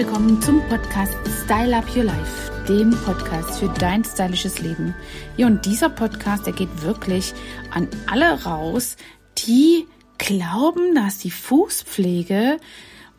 [0.00, 1.12] willkommen zum Podcast
[1.44, 4.94] Style Up Your Life, dem Podcast für dein stylisches Leben.
[5.36, 7.34] Ja, und dieser Podcast, der geht wirklich
[7.70, 8.96] an alle raus,
[9.36, 9.86] die
[10.16, 12.56] glauben, dass die Fußpflege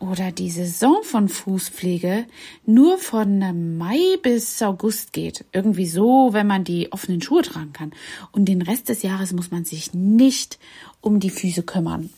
[0.00, 2.26] oder die Saison von Fußpflege
[2.66, 5.44] nur von Mai bis August geht.
[5.52, 7.92] Irgendwie so, wenn man die offenen Schuhe tragen kann.
[8.32, 10.58] Und den Rest des Jahres muss man sich nicht
[11.00, 12.10] um die Füße kümmern.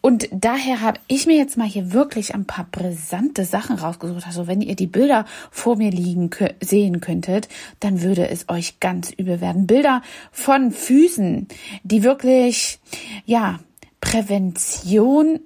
[0.00, 4.26] Und daher habe ich mir jetzt mal hier wirklich ein paar brisante Sachen rausgesucht.
[4.26, 7.48] Also wenn ihr die Bilder vor mir liegen sehen könntet,
[7.80, 9.66] dann würde es euch ganz übel werden.
[9.66, 11.48] Bilder von Füßen,
[11.82, 12.78] die wirklich,
[13.24, 13.60] ja,
[14.00, 15.40] Prävention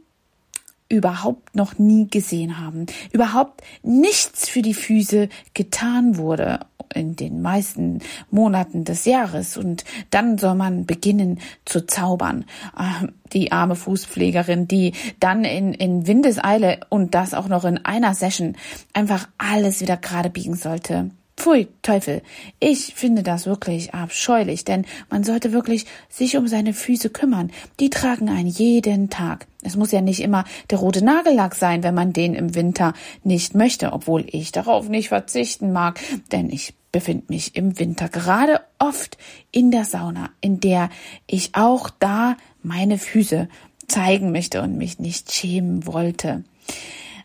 [0.90, 6.60] überhaupt noch nie gesehen haben, überhaupt nichts für die Füße getan wurde
[6.92, 8.00] in den meisten
[8.30, 12.44] Monaten des Jahres und dann soll man beginnen zu zaubern.
[12.78, 18.14] Ähm, die arme Fußpflegerin, die dann in, in Windeseile und das auch noch in einer
[18.14, 18.56] Session
[18.92, 21.10] einfach alles wieder gerade biegen sollte.
[21.40, 22.20] Pfui, Teufel.
[22.58, 27.50] Ich finde das wirklich abscheulich, denn man sollte wirklich sich um seine Füße kümmern.
[27.80, 29.46] Die tragen einen jeden Tag.
[29.62, 32.92] Es muss ja nicht immer der rote Nagellack sein, wenn man den im Winter
[33.24, 35.98] nicht möchte, obwohl ich darauf nicht verzichten mag,
[36.30, 39.16] denn ich befinde mich im Winter gerade oft
[39.50, 40.90] in der Sauna, in der
[41.26, 43.48] ich auch da meine Füße
[43.88, 46.44] zeigen möchte und mich nicht schämen wollte.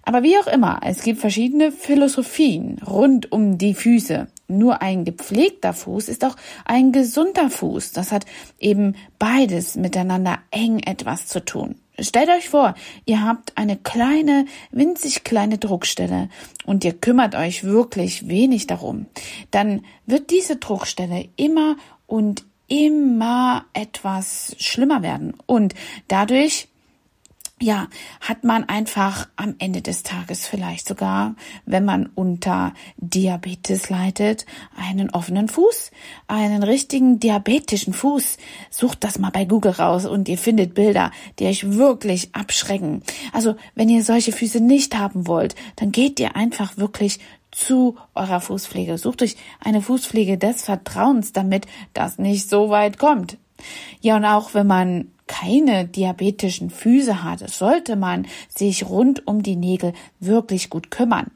[0.05, 4.27] Aber wie auch immer, es gibt verschiedene Philosophien rund um die Füße.
[4.47, 7.91] Nur ein gepflegter Fuß ist auch ein gesunder Fuß.
[7.91, 8.25] Das hat
[8.59, 11.75] eben beides miteinander eng etwas zu tun.
[11.97, 12.75] Stellt euch vor,
[13.05, 16.29] ihr habt eine kleine, winzig kleine Druckstelle
[16.65, 19.07] und ihr kümmert euch wirklich wenig darum.
[19.49, 25.73] Dann wird diese Druckstelle immer und immer etwas schlimmer werden und
[26.07, 26.67] dadurch
[27.61, 27.87] ja,
[28.19, 35.09] hat man einfach am Ende des Tages vielleicht sogar, wenn man unter Diabetes leidet, einen
[35.09, 35.91] offenen Fuß,
[36.27, 38.37] einen richtigen diabetischen Fuß.
[38.69, 43.03] Sucht das mal bei Google raus und ihr findet Bilder, die euch wirklich abschrecken.
[43.31, 47.19] Also, wenn ihr solche Füße nicht haben wollt, dann geht ihr einfach wirklich
[47.51, 48.97] zu eurer Fußpflege.
[48.97, 53.37] Sucht euch eine Fußpflege des Vertrauens, damit das nicht so weit kommt.
[54.01, 59.55] Ja, und auch wenn man keine diabetischen Füße hat, sollte man sich rund um die
[59.55, 61.31] Nägel wirklich gut kümmern.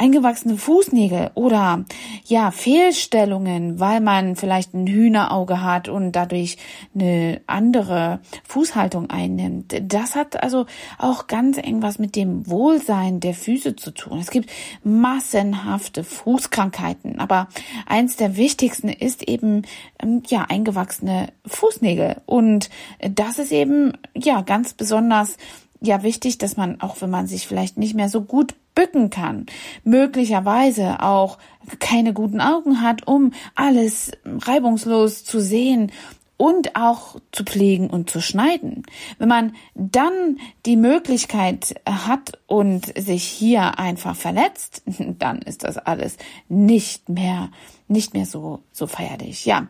[0.00, 1.84] Eingewachsene Fußnägel oder
[2.24, 6.56] ja, Fehlstellungen, weil man vielleicht ein Hühnerauge hat und dadurch
[6.94, 9.74] eine andere Fußhaltung einnimmt.
[9.82, 10.66] Das hat also
[10.98, 14.20] auch ganz eng was mit dem Wohlsein der Füße zu tun.
[14.20, 14.50] Es gibt
[14.84, 17.48] massenhafte Fußkrankheiten, aber
[17.86, 19.62] eins der wichtigsten ist eben
[20.00, 22.70] ähm, ja eingewachsene Fußnägel und
[23.00, 25.36] das ist eben ja ganz besonders
[25.80, 29.46] ja wichtig, dass man auch wenn man sich vielleicht nicht mehr so gut bücken kann,
[29.82, 31.38] möglicherweise auch
[31.80, 35.90] keine guten Augen hat, um alles reibungslos zu sehen
[36.36, 38.84] und auch zu pflegen und zu schneiden.
[39.18, 44.84] Wenn man dann die Möglichkeit hat und sich hier einfach verletzt,
[45.18, 46.16] dann ist das alles
[46.48, 47.50] nicht mehr
[47.88, 49.44] nicht mehr so so feierlich.
[49.44, 49.66] Ja,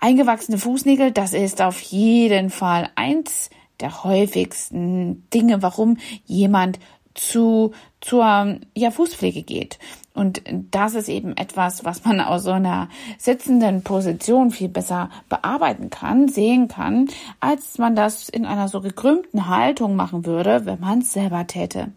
[0.00, 3.50] eingewachsene Fußnägel, das ist auf jeden Fall eins
[3.80, 6.78] der häufigsten Dinge, warum jemand
[7.16, 9.78] zu zur ja, Fußpflege geht.
[10.14, 12.88] Und das ist eben etwas, was man aus so einer
[13.18, 17.08] sitzenden Position viel besser bearbeiten kann, sehen kann,
[17.40, 21.92] als man das in einer so gekrümmten Haltung machen würde, wenn man es selber täte.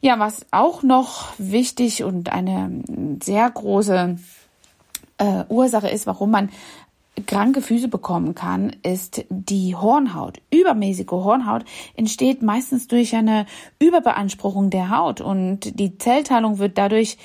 [0.00, 2.82] Ja, was auch noch wichtig und eine
[3.22, 4.16] sehr große
[5.18, 6.50] äh, Ursache ist, warum man
[7.26, 10.40] kranke Füße bekommen kann, ist die Hornhaut.
[10.50, 11.64] Übermäßige Hornhaut
[11.94, 13.46] entsteht meistens durch eine
[13.78, 17.16] Überbeanspruchung der Haut und die Zellteilung wird dadurch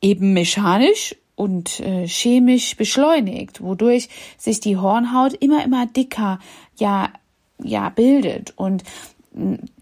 [0.00, 4.08] eben mechanisch und äh, chemisch beschleunigt, wodurch
[4.38, 6.38] sich die Hornhaut immer immer dicker
[6.78, 7.10] ja
[7.62, 8.82] ja bildet und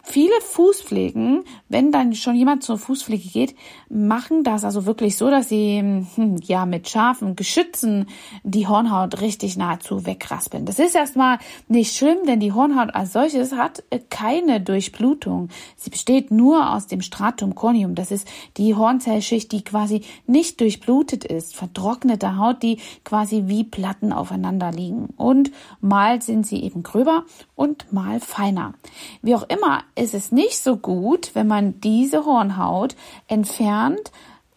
[0.02, 3.54] viele Fußpflegen, wenn dann schon jemand zur Fußpflege geht,
[3.88, 8.06] machen das also wirklich so, dass sie hm, ja mit scharfen Geschützen
[8.42, 10.64] die Hornhaut richtig nahezu wegraspeln.
[10.64, 11.38] Das ist erstmal
[11.68, 15.48] nicht schlimm, denn die Hornhaut als solches hat keine Durchblutung.
[15.76, 17.94] Sie besteht nur aus dem Stratum corneum.
[17.94, 18.26] Das ist
[18.56, 21.54] die Hornzellschicht, die quasi nicht durchblutet ist.
[21.54, 25.08] Vertrocknete Haut, die quasi wie Platten aufeinander liegen.
[25.16, 27.24] Und mal sind sie eben gröber
[27.56, 28.74] und mal feiner.
[29.22, 32.96] Wie auch immer ist es nicht so gut, wenn man diese Hornhaut
[33.28, 34.10] entfernt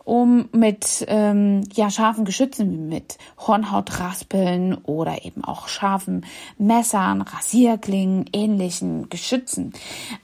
[0.06, 6.26] um mit ähm, ja, scharfen Geschützen mit Hornhautraspeln oder eben auch scharfen
[6.58, 9.72] Messern, Rasierklingen, ähnlichen Geschützen.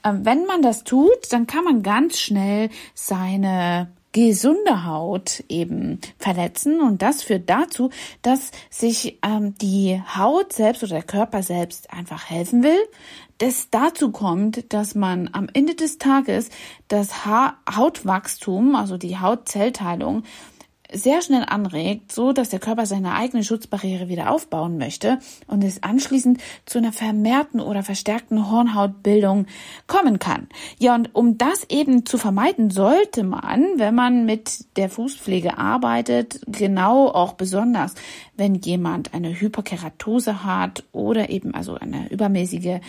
[0.04, 6.82] Ähm, wenn man das tut, dann kann man ganz schnell seine gesunde Haut eben verletzen
[6.82, 7.92] und das führt dazu,
[8.24, 12.80] dass sich ähm, die Haut selbst oder der Körper selbst einfach helfen will,
[13.40, 16.50] das dazu kommt, dass man am Ende des Tages
[16.88, 20.24] das ha Hautwachstum, also die Hautzellteilung,
[20.92, 25.84] sehr schnell anregt, so dass der Körper seine eigene Schutzbarriere wieder aufbauen möchte und es
[25.84, 29.46] anschließend zu einer vermehrten oder verstärkten Hornhautbildung
[29.88, 30.48] kommen kann.
[30.80, 36.42] Ja, und um das eben zu vermeiden, sollte man, wenn man mit der Fußpflege arbeitet,
[36.48, 37.94] genau auch besonders,
[38.36, 42.80] wenn jemand eine Hyperkeratose hat oder eben also eine übermäßige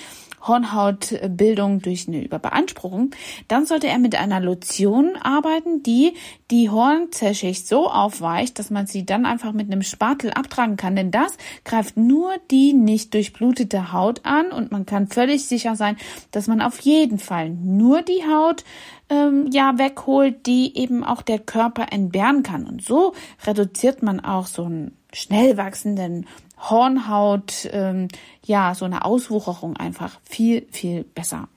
[0.42, 3.10] Hornhautbildung durch eine Überbeanspruchung,
[3.48, 6.14] dann sollte er mit einer Lotion arbeiten, die
[6.50, 10.96] die Hornzellschicht so aufweicht, dass man sie dann einfach mit einem Spatel abtragen kann.
[10.96, 15.96] Denn das greift nur die nicht durchblutete Haut an und man kann völlig sicher sein,
[16.31, 18.64] dass man auf jeden Fall nur die Haut
[19.10, 22.66] ähm, ja wegholt, die eben auch der Körper entbehren kann.
[22.66, 23.12] Und so
[23.44, 26.26] reduziert man auch so einen schnell wachsenden
[26.68, 28.08] Hornhaut, ähm,
[28.44, 31.48] ja, so eine Auswucherung einfach viel, viel besser.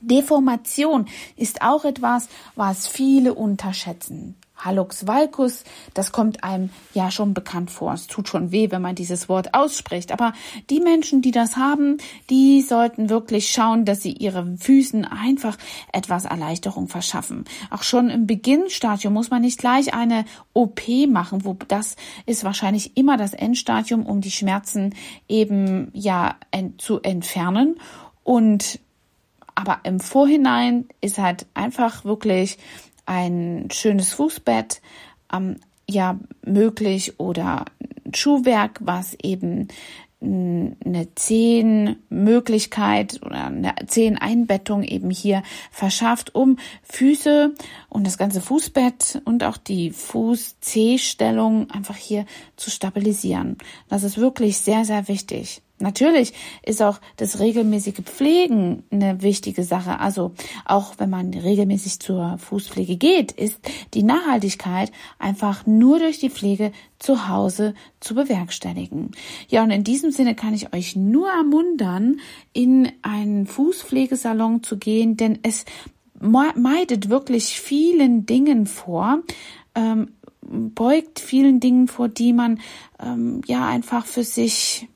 [0.00, 1.06] Deformation
[1.36, 4.36] ist auch etwas, was viele unterschätzen.
[4.56, 5.64] Hallux valgus,
[5.94, 7.92] das kommt einem ja schon bekannt vor.
[7.92, 10.12] Es tut schon weh, wenn man dieses Wort ausspricht.
[10.12, 10.32] Aber
[10.70, 11.98] die Menschen, die das haben,
[12.30, 15.58] die sollten wirklich schauen, dass sie ihren Füßen einfach
[15.92, 17.44] etwas Erleichterung verschaffen.
[17.70, 21.96] Auch schon im Beginnstadium muss man nicht gleich eine OP machen, wo das
[22.26, 24.94] ist wahrscheinlich immer das Endstadium, um die Schmerzen
[25.28, 26.36] eben ja
[26.78, 27.76] zu entfernen.
[28.22, 28.80] Und
[29.54, 32.58] aber im Vorhinein ist halt einfach wirklich
[33.06, 34.82] ein schönes Fußbett
[35.32, 35.56] ähm,
[35.88, 37.64] ja möglich oder
[38.12, 39.68] Schuhwerk, was eben
[40.24, 47.54] eine Zehenmöglichkeit oder eine Zeheneinbettung eben hier verschafft, um Füße
[47.88, 52.24] und das ganze Fußbett und auch die Fuß-C-Stellung einfach hier
[52.56, 53.58] zu stabilisieren.
[53.88, 55.60] Das ist wirklich sehr, sehr wichtig.
[55.80, 56.32] Natürlich
[56.64, 59.98] ist auch das regelmäßige Pflegen eine wichtige Sache.
[59.98, 60.32] Also
[60.64, 63.58] auch wenn man regelmäßig zur Fußpflege geht, ist
[63.92, 69.10] die Nachhaltigkeit einfach nur durch die Pflege zu Hause zu bewerkstelligen.
[69.48, 72.20] Ja, und in diesem Sinne kann ich euch nur ermuntern,
[72.52, 75.64] in einen Fußpflegesalon zu gehen, denn es
[76.20, 79.22] meidet wirklich vielen Dingen vor,
[79.74, 82.60] ähm, beugt vielen Dingen vor, die man
[83.00, 84.88] ähm, ja einfach für sich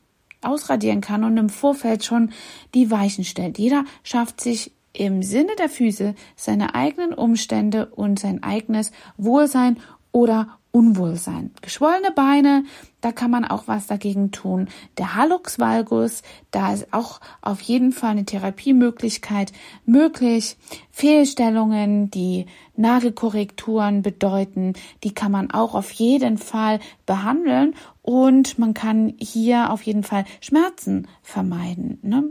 [0.43, 2.31] ausradieren kann und im Vorfeld schon
[2.75, 3.59] die Weichen stellt.
[3.59, 9.79] Jeder schafft sich im Sinne der Füße seine eigenen Umstände und sein eigenes Wohlsein
[10.13, 11.51] oder Unwohlsein.
[11.63, 12.65] Geschwollene Beine,
[13.01, 14.69] da kann man auch was dagegen tun.
[14.99, 19.53] Der Hallux valgus, da ist auch auf jeden Fall eine Therapiemöglichkeit
[19.87, 20.57] möglich.
[20.91, 24.75] Fehlstellungen, die Nagelkorrekturen bedeuten,
[25.05, 30.25] die kann man auch auf jeden Fall behandeln und man kann hier auf jeden Fall
[30.41, 31.99] Schmerzen vermeiden.
[32.03, 32.25] Ne?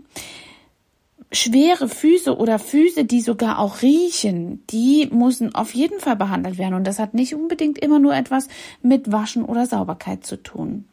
[1.32, 6.74] Schwere Füße oder Füße, die sogar auch riechen, die müssen auf jeden Fall behandelt werden.
[6.74, 8.48] Und das hat nicht unbedingt immer nur etwas
[8.82, 10.86] mit Waschen oder Sauberkeit zu tun.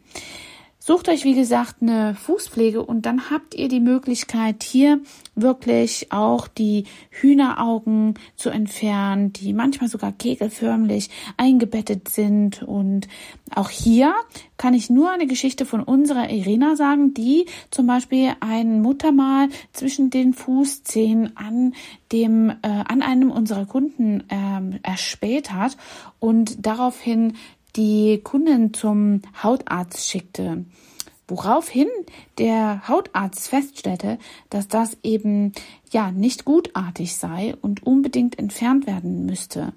[0.87, 5.01] Sucht euch, wie gesagt, eine Fußpflege und dann habt ihr die Möglichkeit, hier
[5.35, 12.63] wirklich auch die Hühneraugen zu entfernen, die manchmal sogar kegelförmlich eingebettet sind.
[12.65, 13.09] Und
[13.55, 14.13] auch hier
[14.59, 20.11] kann ich nur eine Geschichte von unserer Irina sagen, die zum Beispiel ein Muttermal zwischen
[20.11, 21.73] den Fußzehen an
[22.13, 25.79] dem, äh, an einem unserer Kunden äh, erspäht hat
[26.21, 27.37] und daraufhin
[27.77, 30.65] die Kundin zum Hautarzt schickte.
[31.27, 31.89] Woraufhin
[32.37, 34.19] der Hautarzt feststellte,
[34.51, 35.53] dass das eben
[35.91, 39.73] ja nicht gutartig sei und unbedingt entfernt werden müsste.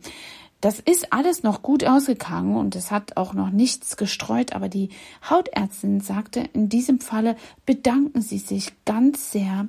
[0.60, 4.90] Das ist alles noch gut ausgegangen und es hat auch noch nichts gestreut, aber die
[5.30, 7.36] Hautärztin sagte, in diesem Falle
[7.68, 9.68] bedanken Sie sich ganz sehr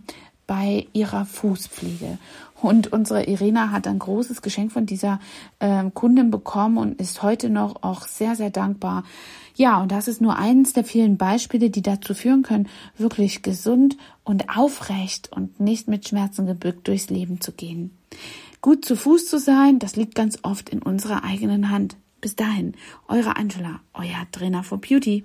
[0.49, 2.19] bei ihrer Fußpflege.
[2.61, 5.21] Und unsere Irina hat ein großes Geschenk von dieser
[5.61, 9.05] äh, Kundin bekommen und ist heute noch auch sehr, sehr dankbar.
[9.55, 13.97] Ja, und das ist nur eines der vielen Beispiele, die dazu führen können, wirklich gesund
[14.25, 17.97] und aufrecht und nicht mit Schmerzen gebückt durchs Leben zu gehen.
[18.61, 21.97] Gut zu Fuß zu sein, das liegt ganz oft in unserer eigenen Hand.
[22.21, 22.73] Bis dahin,
[23.07, 25.25] eure Angela, euer Trainer for Beauty.